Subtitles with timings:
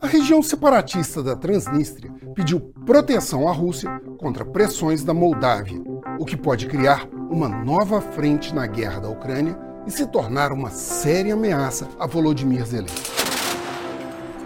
[0.00, 5.80] A região separatista da Transnistria pediu proteção à Rússia contra pressões da Moldávia,
[6.18, 10.70] o que pode criar uma nova frente na guerra da Ucrânia e se tornar uma
[10.70, 13.10] séria ameaça a Volodymyr Zelensky.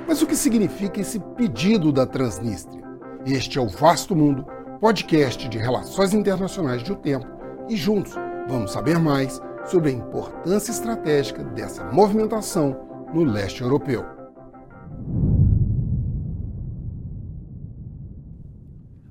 [0.06, 2.82] Mas o que significa esse pedido da Transnistria?
[3.24, 4.44] Este é o Vasto Mundo,
[4.80, 7.26] podcast de relações internacionais de O Tempo,
[7.68, 8.14] e juntos
[8.48, 14.04] vamos saber mais sobre a importância estratégica dessa movimentação no leste europeu.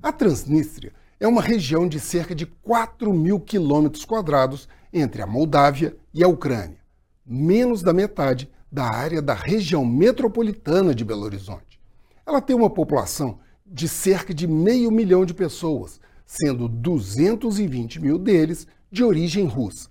[0.02, 5.96] A Transnistria é uma região de cerca de 4 mil quilômetros quadrados entre a Moldávia
[6.12, 6.80] e a Ucrânia,
[7.26, 11.80] menos da metade da área da região metropolitana de Belo Horizonte.
[12.26, 18.66] Ela tem uma população de cerca de meio milhão de pessoas, sendo 220 mil deles
[18.92, 19.91] de origem russa.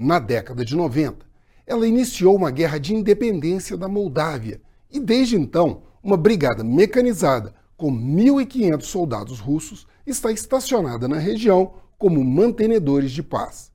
[0.00, 1.26] Na década de 90,
[1.66, 7.90] ela iniciou uma guerra de independência da Moldávia e, desde então, uma brigada mecanizada com
[7.90, 13.72] 1.500 soldados russos está estacionada na região como mantenedores de paz.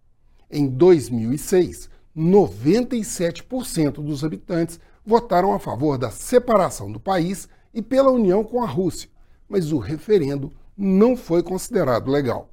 [0.50, 8.46] Em 2006, 97% dos habitantes votaram a favor da separação do país e pela união
[8.46, 9.10] com a Rússia,
[9.50, 12.50] mas o referendo não foi considerado legal.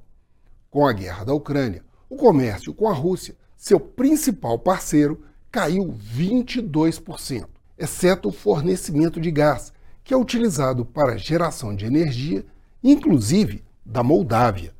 [0.69, 7.45] Com a guerra da Ucrânia, o comércio com a Rússia, seu principal parceiro, caiu 22%,
[7.77, 9.71] exceto o fornecimento de gás,
[10.03, 12.43] que é utilizado para geração de energia,
[12.83, 14.73] inclusive da Moldávia.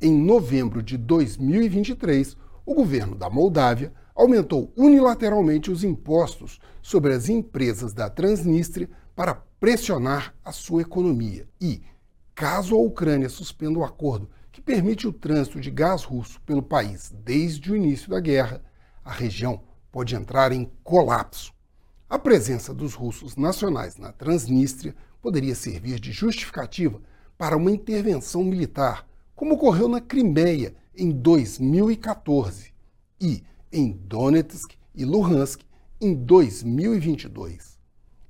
[0.00, 7.92] Em novembro de 2023, o governo da Moldávia aumentou unilateralmente os impostos sobre as empresas
[7.92, 11.46] da Transnistria para pressionar a sua economia.
[11.60, 11.82] E,
[12.34, 17.12] caso a Ucrânia suspenda o acordo que permite o trânsito de gás russo pelo país
[17.24, 18.62] desde o início da guerra,
[19.04, 21.52] a região pode entrar em colapso.
[22.08, 27.02] A presença dos russos nacionais na Transnistria poderia servir de justificativa
[27.36, 32.72] para uma intervenção militar, como ocorreu na Crimeia em 2014
[33.20, 33.42] e
[33.72, 35.62] em Donetsk e Luhansk
[36.00, 37.76] em 2022.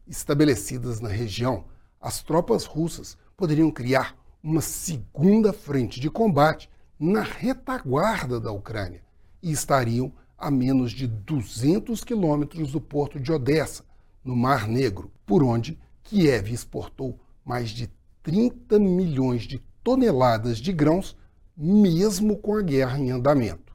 [0.07, 1.67] Estabelecidas na região,
[2.01, 9.03] as tropas russas poderiam criar uma segunda frente de combate na retaguarda da Ucrânia
[9.43, 13.83] e estariam a menos de 200 quilômetros do porto de Odessa,
[14.23, 17.91] no Mar Negro, por onde Kiev exportou mais de
[18.23, 21.17] 30 milhões de toneladas de grãos,
[21.57, 23.75] mesmo com a guerra em andamento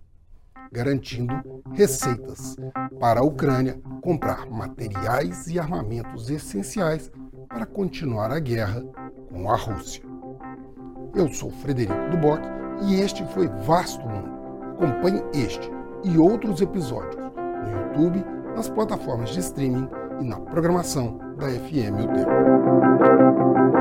[0.72, 1.34] garantindo
[1.74, 2.56] receitas
[3.00, 7.12] para a Ucrânia comprar materiais e armamentos essenciais
[7.48, 8.84] para continuar a guerra
[9.30, 10.09] com a Rússia.
[11.16, 12.42] Eu sou Frederico Duboc
[12.88, 14.30] e este foi Vasto Mundo.
[14.74, 15.70] Acompanhe este
[16.04, 18.24] e outros episódios no YouTube,
[18.56, 19.90] nas plataformas de streaming
[20.22, 23.79] e na programação da FM O Tempo.